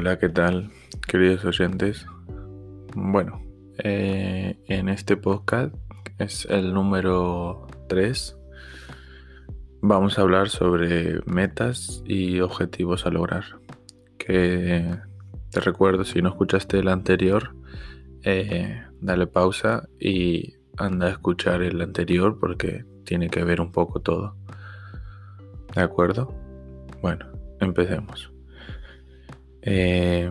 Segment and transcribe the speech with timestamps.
[0.00, 0.70] Hola, ¿qué tal,
[1.06, 2.06] queridos oyentes?
[2.94, 3.42] Bueno,
[3.84, 5.74] eh, en este podcast
[6.16, 8.34] es el número 3.
[9.82, 13.44] Vamos a hablar sobre metas y objetivos a lograr.
[14.16, 14.86] Que
[15.50, 17.54] te recuerdo, si no escuchaste el anterior,
[18.24, 24.00] eh, dale pausa y anda a escuchar el anterior porque tiene que ver un poco
[24.00, 24.34] todo.
[25.74, 26.34] ¿De acuerdo?
[27.02, 27.26] Bueno,
[27.60, 28.29] empecemos.
[29.62, 30.30] Eh,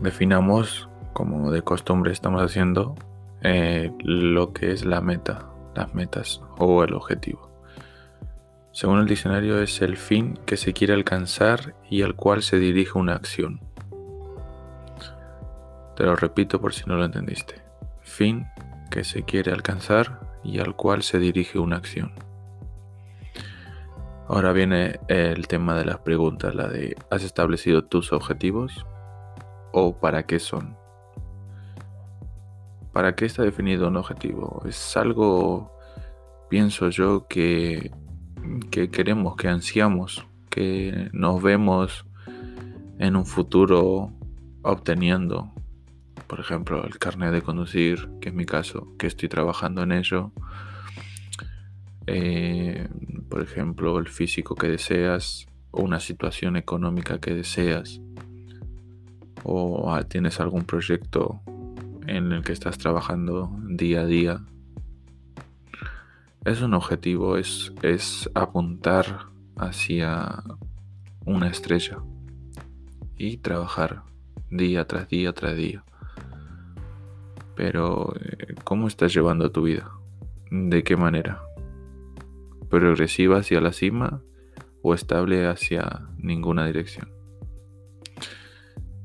[0.00, 2.94] definamos, como de costumbre estamos haciendo,
[3.42, 7.48] eh, lo que es la meta, las metas o el objetivo.
[8.72, 12.98] Según el diccionario es el fin que se quiere alcanzar y al cual se dirige
[12.98, 13.60] una acción.
[15.96, 17.56] Te lo repito por si no lo entendiste.
[18.02, 18.46] Fin
[18.90, 22.12] que se quiere alcanzar y al cual se dirige una acción.
[24.28, 28.84] Ahora viene el tema de las preguntas, la de ¿has establecido tus objetivos?
[29.72, 30.76] ¿O para qué son?
[32.92, 34.62] ¿Para qué está definido un objetivo?
[34.66, 35.72] Es algo,
[36.50, 37.90] pienso yo, que,
[38.70, 42.04] que queremos, que ansiamos, que nos vemos
[42.98, 44.12] en un futuro
[44.60, 45.54] obteniendo.
[46.26, 50.32] Por ejemplo, el carnet de conducir, que es mi caso, que estoy trabajando en ello
[52.10, 52.88] eh,
[53.28, 58.00] por ejemplo, el físico que deseas o una situación económica que deseas
[59.44, 61.40] o ah, tienes algún proyecto
[62.06, 64.40] en el que estás trabajando día a día.
[66.44, 69.26] Es un objetivo, es, es apuntar
[69.56, 70.42] hacia
[71.24, 71.98] una estrella
[73.16, 74.02] y trabajar
[74.50, 75.84] día tras día tras día.
[77.54, 79.90] Pero, eh, ¿cómo estás llevando tu vida?
[80.50, 81.42] ¿De qué manera?
[82.68, 84.22] Progresiva hacia la cima
[84.82, 87.10] o estable hacia ninguna dirección?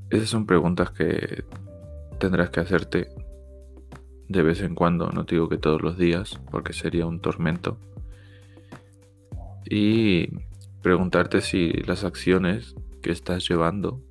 [0.10, 1.44] Esas son preguntas que
[2.20, 3.10] tendrás que hacerte
[4.28, 7.78] de vez en cuando, no digo que todos los días, porque sería un tormento.
[9.66, 10.30] Y
[10.82, 14.02] preguntarte si las acciones que estás llevando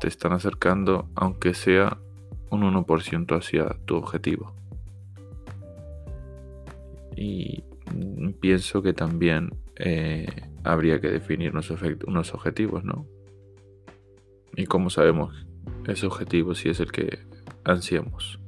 [0.00, 1.98] te están acercando, aunque sea
[2.50, 4.54] un 1% hacia tu objetivo.
[7.16, 7.64] Y
[8.40, 10.26] pienso que también eh,
[10.64, 13.06] habría que definir unos, objetivos, ¿no?
[14.56, 15.46] Y cómo sabemos
[15.86, 17.18] ese objetivo si es el que
[17.64, 18.40] ansiamos.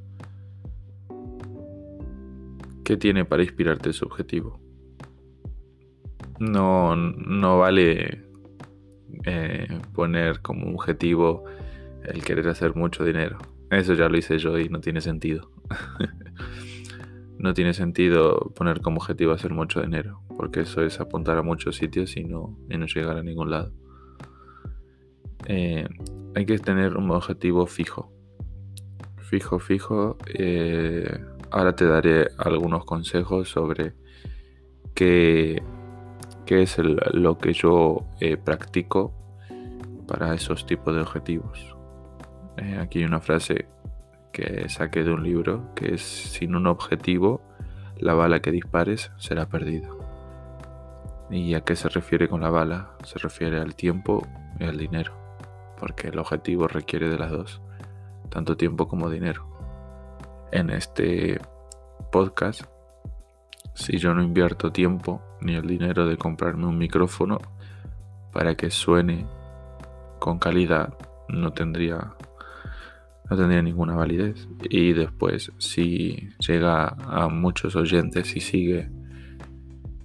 [2.83, 4.59] ¿Qué tiene para inspirarte ese objetivo?
[6.39, 8.25] No, no vale
[9.25, 11.45] eh, poner como objetivo
[12.03, 13.37] el querer hacer mucho dinero.
[13.69, 15.51] Eso ya lo hice yo y no tiene sentido.
[17.41, 21.75] no tiene sentido poner como objetivo hacer mucho dinero, porque eso es apuntar a muchos
[21.75, 23.73] sitios y no, no llegar a ningún lado.
[25.47, 25.87] Eh,
[26.35, 28.11] hay que tener un objetivo fijo.
[29.17, 30.17] Fijo, fijo.
[30.35, 31.19] Eh,
[31.49, 33.93] ahora te daré algunos consejos sobre
[34.93, 35.63] qué,
[36.45, 39.13] qué es lo que yo eh, practico
[40.07, 41.75] para esos tipos de objetivos.
[42.79, 43.65] aquí hay una frase
[44.31, 47.41] que saqué de un libro, que es sin un objetivo,
[47.97, 49.89] la bala que dispares será perdida.
[51.29, 52.91] ¿Y a qué se refiere con la bala?
[53.03, 54.27] Se refiere al tiempo
[54.59, 55.13] y al dinero,
[55.79, 57.61] porque el objetivo requiere de las dos,
[58.29, 59.47] tanto tiempo como dinero.
[60.51, 61.39] En este
[62.11, 62.63] podcast,
[63.73, 67.39] si yo no invierto tiempo ni el dinero de comprarme un micrófono
[68.33, 69.25] para que suene
[70.19, 70.93] con calidad,
[71.29, 72.13] no tendría
[73.31, 74.49] no tendría ninguna validez.
[74.69, 78.89] Y después, si llega a muchos oyentes y sigue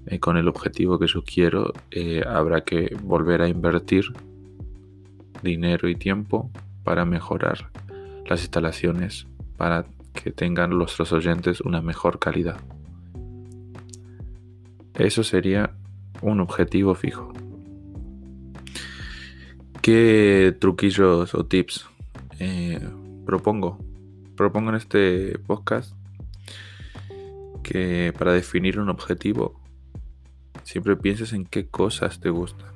[0.07, 4.05] eh, con el objetivo que yo quiero, eh, habrá que volver a invertir
[5.43, 6.53] dinero y tiempo
[6.85, 7.73] para mejorar
[8.27, 9.27] las instalaciones,
[9.57, 12.61] para que tengan nuestros oyentes una mejor calidad.
[14.95, 15.73] Eso sería
[16.23, 17.33] un objetivo fijo.
[19.83, 21.87] ¿Qué truquillos o tips
[22.39, 22.81] eh,
[23.27, 23.79] propongo,
[24.37, 25.93] propongo en este podcast
[27.63, 29.61] que para definir un objetivo
[30.63, 32.71] siempre pienses en qué cosas te gustan,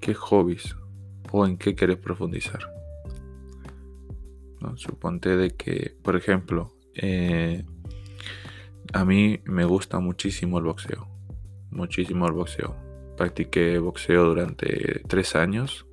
[0.00, 0.76] qué hobbies
[1.32, 2.60] o en qué quieres profundizar.
[4.74, 7.64] Suponte de que, por ejemplo, eh,
[8.92, 11.08] a mí me gusta muchísimo el boxeo,
[11.70, 12.76] muchísimo el boxeo.
[13.16, 15.86] Practiqué boxeo durante tres años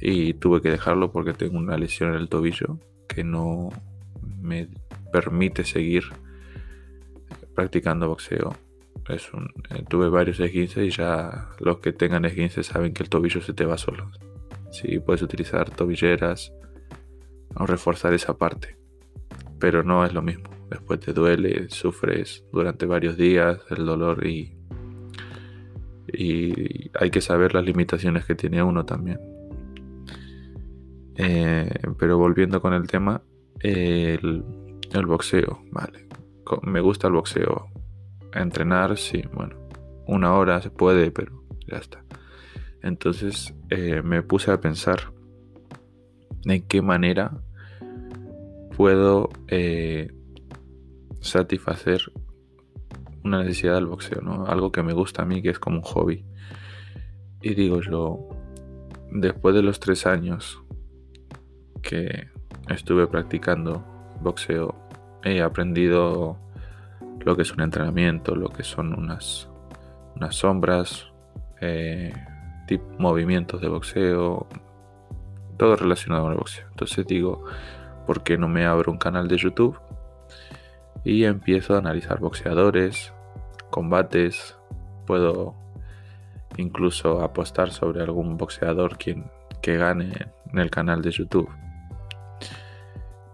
[0.00, 2.78] y tuve que dejarlo porque tengo una lesión en el tobillo
[3.08, 3.70] que no
[4.40, 4.68] me
[5.12, 6.04] permite seguir
[7.54, 8.54] practicando boxeo.
[9.08, 13.52] Eh, tuve varios esguinces y ya los que tengan esguinces saben que el tobillo se
[13.52, 14.10] te va solo.
[14.70, 16.52] Sí, puedes utilizar tobilleras
[17.54, 18.76] o reforzar esa parte.
[19.58, 20.50] Pero no es lo mismo.
[20.70, 24.56] Después te duele, sufres durante varios días el dolor y
[26.98, 29.31] hay que saber las limitaciones que tiene uno también.
[31.16, 33.22] Eh, pero volviendo con el tema,
[33.60, 34.42] el,
[35.06, 36.08] boxeo, vale.
[36.62, 37.66] Me gusta el boxeo.
[38.34, 39.56] Entrenar, sí, bueno,
[40.06, 42.04] una hora se puede, pero ya está.
[42.82, 45.12] Entonces eh, me puse a pensar
[46.44, 47.40] de qué manera
[48.76, 50.12] puedo eh,
[51.20, 52.00] satisfacer
[53.22, 54.46] una necesidad del boxeo, ¿no?
[54.46, 56.24] Algo que me gusta a mí, que es como un hobby.
[57.40, 58.28] Y digo yo,
[59.12, 60.61] después de los tres años
[61.82, 62.28] que
[62.68, 63.84] estuve practicando
[64.20, 64.74] boxeo,
[65.24, 66.38] he aprendido
[67.20, 69.48] lo que es un entrenamiento, lo que son unas,
[70.16, 71.12] unas sombras,
[71.60, 72.12] eh,
[72.98, 74.46] movimientos de boxeo,
[75.58, 76.66] todo relacionado con el boxeo.
[76.70, 77.44] Entonces digo,
[78.06, 79.78] ¿por qué no me abro un canal de YouTube?
[81.04, 83.12] Y empiezo a analizar boxeadores,
[83.70, 84.56] combates,
[85.06, 85.54] puedo
[86.56, 89.30] incluso apostar sobre algún boxeador quien,
[89.60, 90.12] que gane
[90.52, 91.48] en el canal de YouTube.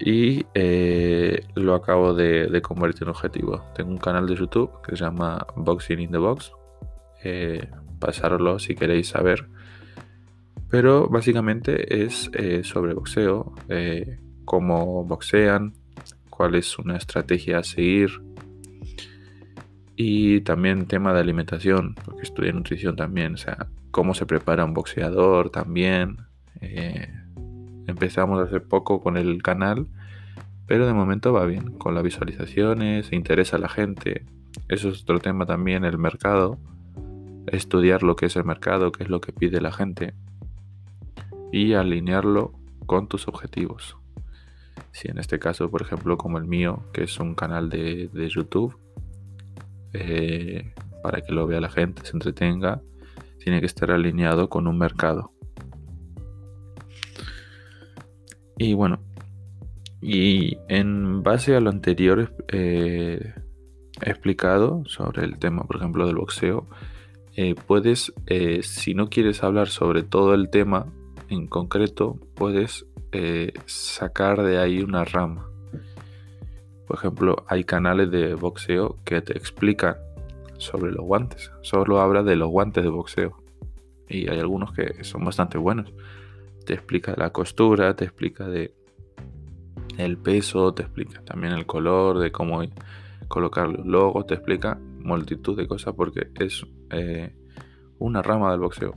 [0.00, 3.64] Y eh, lo acabo de, convertir en objetivo.
[3.74, 6.52] Tengo un canal de YouTube que se llama Boxing in the Box.
[7.24, 7.68] Eh,
[7.98, 9.48] pasarlo si queréis saber.
[10.70, 13.54] Pero básicamente es eh, sobre boxeo,
[14.44, 15.72] cómo boxean,
[16.30, 18.10] cuál es una estrategia a seguir.
[19.96, 24.74] Y también tema de alimentación, porque estudié nutrición también, o sea, cómo se prepara un
[24.74, 26.18] boxeador también.
[27.88, 29.88] Empezamos hace poco con el canal,
[30.66, 34.24] pero de momento va bien, con las visualizaciones, interesa a la gente.
[34.68, 36.58] Eso es otro tema también, el mercado
[37.52, 40.14] estudiar lo que es el mercado, qué es lo que pide la gente
[41.52, 42.52] y alinearlo
[42.86, 43.96] con tus objetivos.
[44.92, 48.76] Si en este caso, por ejemplo, como el mío, que es un canal de, YouTube,
[49.92, 52.80] eh, para que lo vea la gente, se entretenga,
[53.42, 55.32] tiene que estar alineado con un mercado.
[58.58, 58.98] Y bueno,
[60.00, 63.34] y en base a lo anterior eh,
[64.02, 66.66] explicado sobre el tema, por ejemplo, del boxeo,
[67.36, 70.86] eh, puedes, eh, si no quieres hablar sobre todo el tema
[71.28, 72.84] en concreto, puedes
[73.64, 75.48] sacar de ahí una rama.
[76.86, 79.96] Por ejemplo, hay canales de boxeo que te explican
[80.58, 81.50] sobre los guantes.
[81.62, 83.42] Solo habla de los guantes de boxeo.
[84.08, 85.92] Y hay algunos que son bastante buenos.
[86.68, 88.74] Te explica la costura, te explica de
[89.96, 92.60] el peso, te explica también el color, de cómo
[93.26, 97.34] colocar los logos, te explica multitud de cosas porque es eh,
[97.98, 98.94] una rama del boxeo.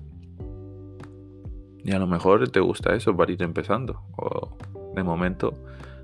[1.86, 4.02] Y a lo mejor te gusta eso para ir empezando.
[4.18, 4.58] O
[4.94, 5.54] de momento,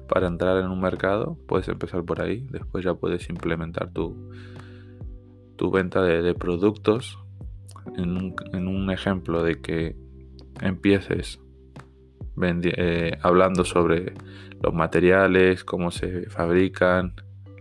[0.08, 2.48] para entrar en un mercado, puedes empezar por ahí.
[2.50, 4.32] Después ya puedes implementar tu,
[5.58, 7.20] tu venta de, productos.
[7.98, 9.98] En un, en un, ejemplo de que
[10.62, 11.42] empieces
[12.40, 14.14] eh, hablando sobre
[14.62, 17.14] los materiales, cómo se fabrican,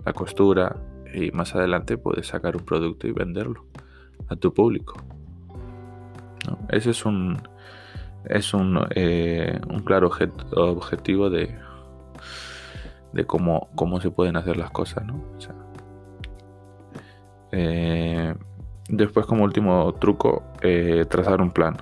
[0.04, 0.76] la costura,
[1.14, 3.64] y más adelante puedes sacar un producto y venderlo
[4.28, 4.96] a tu público.
[6.68, 7.38] Ese es un,
[8.26, 10.10] es un, eh, un claro
[10.56, 11.56] objetivo de,
[13.12, 15.04] de cómo, cómo, se pueden hacer las cosas.
[17.52, 18.34] Eh,
[18.88, 20.44] después como último truco,
[21.08, 21.76] trazar un plan.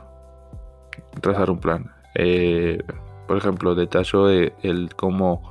[1.21, 1.94] Trazar un plan.
[2.15, 5.51] Por ejemplo, detallo el cómo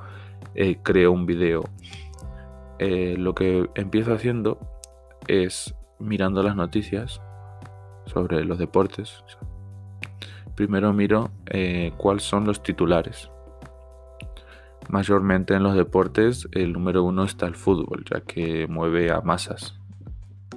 [0.83, 1.63] creo un video
[2.79, 4.59] eh, lo que empiezo haciendo
[5.27, 7.21] es mirando las noticias
[8.05, 9.23] sobre los deportes.
[10.55, 13.29] Primero miro eh, cuáles son los titulares.
[14.89, 19.79] Mayormente en los deportes el número uno está el fútbol, ya que mueve a masas.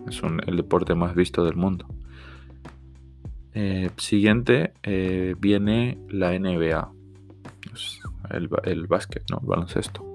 [0.08, 1.86] Es el deporte más visto del mundo.
[3.58, 4.74] Eh, siguiente
[5.40, 6.92] viene la NBA,
[8.30, 9.40] el, el básquet, ¿no?
[9.40, 10.06] el baloncesto.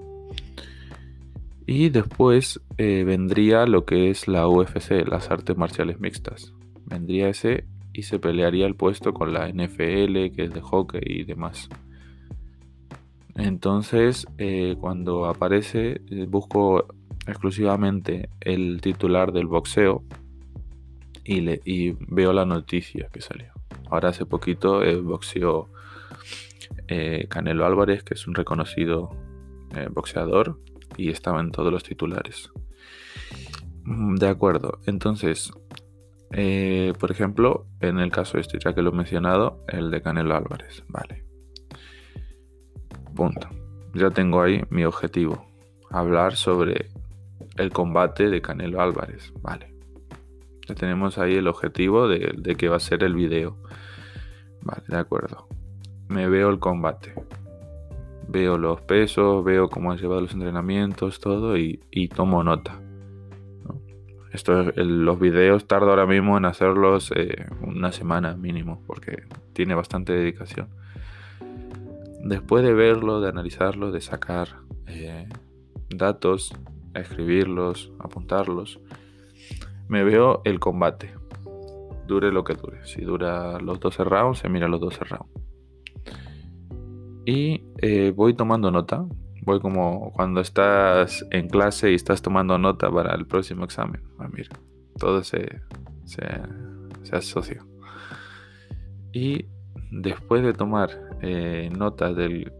[1.66, 6.52] Y después eh, vendría lo que es la UFC, las artes marciales mixtas.
[6.86, 11.24] Vendría ese y se pelearía el puesto con la NFL, que es de hockey y
[11.24, 11.68] demás.
[13.36, 16.86] Entonces, eh, cuando aparece, eh, busco
[17.26, 20.02] exclusivamente el titular del boxeo
[21.24, 23.52] y, veo la noticia que salió.
[23.90, 25.68] Ahora hace poquito el boxeo
[27.28, 29.10] Canelo Álvarez, que es un reconocido
[29.90, 30.58] boxeador,
[30.96, 32.50] y estaba en todos los titulares.
[33.84, 35.52] Mm, de acuerdo, entonces
[36.34, 40.34] Eh, por ejemplo, en el caso este, ya que lo he mencionado, el de Canelo
[40.34, 40.82] Álvarez.
[40.88, 41.24] Vale.
[43.14, 43.48] Punto.
[43.94, 45.44] Ya tengo ahí mi objetivo.
[45.90, 46.88] Hablar sobre
[47.56, 49.30] el combate de Canelo Álvarez.
[49.42, 49.71] Vale.
[50.68, 53.56] Ya tenemos ahí el objetivo de, que va a ser el video.
[54.62, 55.48] Vale, de acuerdo.
[56.08, 57.14] Me veo el combate.
[58.28, 62.80] Veo los pesos, veo cómo han llevado los entrenamientos, todo y, tomo nota.
[64.32, 70.14] Esto, los videos tardo ahora mismo en hacerlos eh, una semana mínimo porque tiene bastante
[70.14, 70.68] dedicación.
[72.22, 74.48] Después de verlo, de analizarlo, de sacar
[74.86, 75.28] eh,
[75.90, 76.54] datos,
[76.94, 78.80] escribirlos, apuntarlos,
[79.92, 81.12] me veo el combate.
[82.06, 82.82] Dure lo que dure.
[82.86, 85.30] Si dura los 12 rounds, se mira los 12 rounds.
[87.26, 89.04] Y eh, voy tomando nota.
[89.42, 94.02] Voy como cuando estás en clase y estás tomando nota para el próximo examen.
[94.18, 94.48] Ah, mira,
[94.98, 95.60] todo se,
[96.06, 96.22] se.
[99.12, 99.44] Y
[99.90, 100.88] después de tomar
[101.20, 102.50] eh, notas del,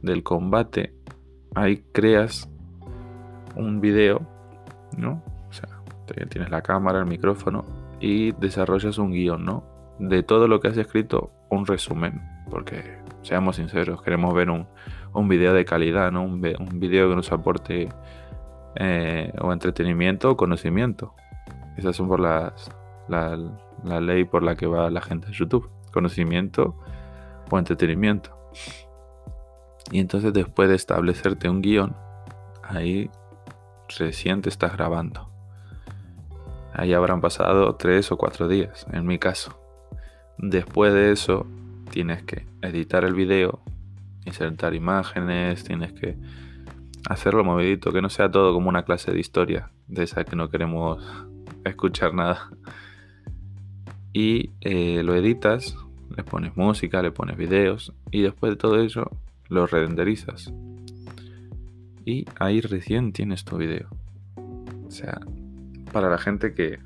[0.00, 0.94] del, combate,
[1.54, 2.50] ahí creas
[3.56, 4.26] un video,
[4.96, 5.22] ¿no?
[6.14, 7.64] Tienes la cámara, el micrófono
[8.00, 9.64] y desarrollas un guion, ¿no?
[9.98, 14.66] De todo lo que has escrito, un resumen, porque seamos sinceros, queremos ver un,
[15.12, 16.22] un video de calidad, ¿no?
[16.22, 17.88] Un, un video que nos aporte
[18.76, 21.14] eh, o entretenimiento o conocimiento.
[21.76, 22.70] Esas son por las,
[23.08, 23.36] la,
[23.84, 25.68] la, ley por la que va la gente a YouTube.
[25.92, 26.76] Conocimiento
[27.50, 28.36] o entretenimiento.
[29.90, 31.96] Y entonces después de establecerte un guion,
[32.62, 33.10] ahí
[33.98, 35.28] recién te estás grabando.
[36.78, 39.60] Ahí habrán pasado tres o cuatro días, en mi caso.
[40.38, 41.44] Después de eso,
[41.90, 43.58] tienes que editar el video,
[44.24, 46.16] insertar imágenes, tienes que
[47.10, 50.50] hacerlo movidito, que no sea todo como una clase de historia, de esa que no
[50.50, 51.04] queremos
[51.64, 52.48] escuchar nada.
[54.12, 55.76] Y eh, lo editas,
[56.16, 59.10] le pones música, le pones videos y después de todo eso
[59.48, 60.52] lo renderizas.
[62.04, 63.88] Y ahí recién tienes tu video.
[64.86, 65.20] O sea,
[65.92, 66.78] para la gente que,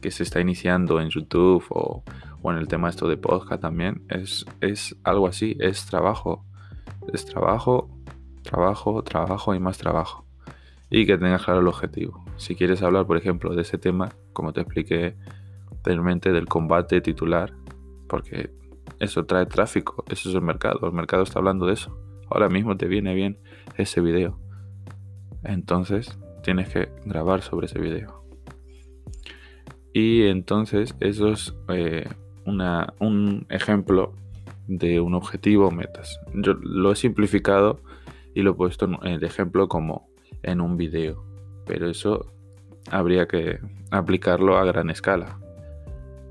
[0.00, 2.02] que se está iniciando en YouTube o,
[2.42, 6.44] o en el tema esto de podcast también, es, es algo así, es trabajo.
[7.12, 7.88] Es trabajo,
[8.42, 10.26] trabajo, trabajo y más trabajo.
[10.90, 12.24] Y que tengas claro el objetivo.
[12.36, 15.16] Si quieres hablar, por ejemplo, de ese tema, como te expliqué
[15.70, 17.52] anteriormente, del combate titular,
[18.08, 18.50] porque
[19.00, 21.96] eso trae tráfico, eso es el mercado, el mercado está hablando de eso.
[22.30, 23.38] Ahora mismo te viene bien
[23.76, 24.38] ese video.
[25.44, 28.17] Entonces, tienes que grabar sobre ese video.
[29.92, 32.08] Y entonces, eso es eh,
[32.44, 34.14] un ejemplo
[34.68, 36.20] de un objetivo o metas.
[36.34, 37.80] Yo lo he simplificado
[38.34, 40.08] y lo he puesto de ejemplo como
[40.42, 41.24] en un video,
[41.66, 42.30] pero eso
[42.90, 43.58] habría que
[43.90, 45.38] aplicarlo a gran escala.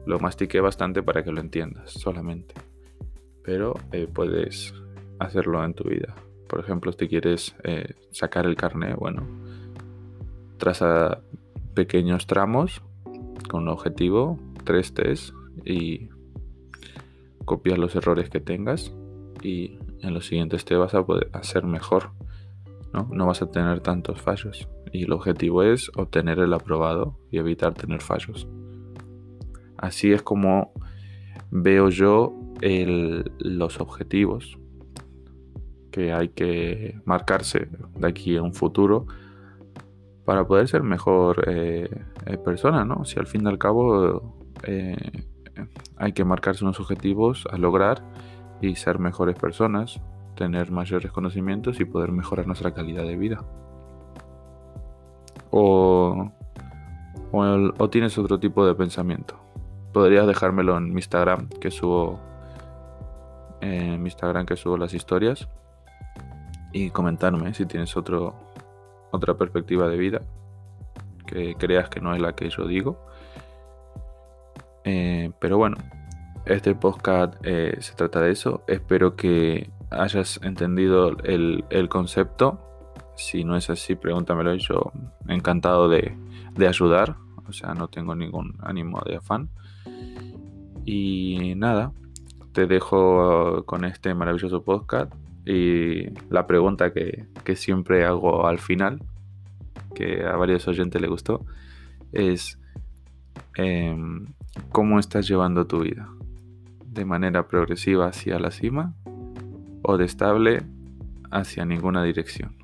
[0.06, 2.54] Lo mastiqué bastante para que lo entiendas solamente,
[3.44, 4.74] pero eh, puedes
[5.20, 6.16] hacerlo en tu vida.
[6.48, 9.24] Por ejemplo, si quieres eh, sacar el carnet, bueno,
[10.58, 11.20] traza
[11.74, 12.82] pequeños tramos
[13.48, 15.34] con objetivo, tres test
[15.66, 16.10] y
[17.46, 18.94] copias los errores que tengas
[19.42, 22.12] y en los siguientes te vas a poder hacer mejor.
[22.94, 23.08] ¿no?
[23.12, 24.68] no vas a tener tantos fallos.
[24.92, 28.48] Y el objetivo es obtener el aprobado y evitar tener fallos.
[29.78, 30.72] Así es como
[31.52, 32.34] veo yo
[33.40, 34.58] los objetivos
[35.92, 39.08] que hay que marcarse de aquí a un futuro
[40.28, 41.90] para poder ser mejor eh,
[42.26, 43.06] eh, persona, ¿no?
[43.06, 45.24] Si al fin y al cabo eh,
[45.96, 48.04] hay que marcarse unos objetivos a lograr
[48.60, 50.02] y ser mejores personas,
[50.36, 53.46] tener mayores conocimientos y poder mejorar nuestra calidad de vida.
[55.50, 56.30] O,
[57.32, 59.40] o, tienes otro tipo de pensamiento.
[59.94, 62.20] Podrías dejármelo en mi Instagram que subo
[63.62, 65.48] en mi Instagram que subo las historias
[66.74, 68.36] y comentarme si tienes otro,
[69.12, 70.22] otra perspectiva de vida
[71.26, 73.08] que creas que no es la que yo digo
[74.90, 75.76] eh, pero bueno,
[76.46, 78.64] este podcast eh, se trata de eso.
[78.68, 82.58] Espero que hayas entendido el, concepto.
[83.18, 84.56] Si no es así, pregúntamelo.
[84.56, 84.94] Yo
[85.28, 86.16] encantado de,
[86.66, 87.18] ayudar.
[87.50, 89.50] O sea, no tengo ningún ánimo de afán.
[90.86, 91.92] Y nada,
[92.54, 95.14] te dejo con este maravilloso podcast.
[95.50, 99.02] Y la pregunta que, siempre hago al final,
[99.96, 101.46] que a varios oyentes le gustó,
[102.12, 102.60] es
[103.60, 104.28] Em,
[104.72, 106.08] cómo estás llevando tu vida.
[106.86, 108.94] De manera progresiva hacia la cima
[109.82, 110.62] o de estable
[111.32, 112.56] hacia ninguna dirección.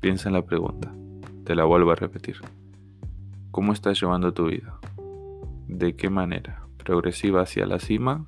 [0.00, 0.94] Piensa en la pregunta.
[1.44, 2.36] Te la vuelvo a repetir.
[3.50, 4.78] ¿Cómo estás llevando tu vida?
[5.68, 6.62] ¿De qué manera?
[6.78, 8.26] ¿Progresiva hacia la cima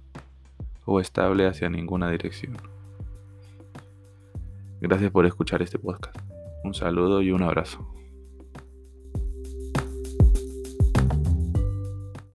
[0.85, 2.57] o estable hacia ninguna dirección?
[4.81, 6.17] Gracias por escuchar este podcast.
[6.65, 7.96] Un saludo y un abrazo.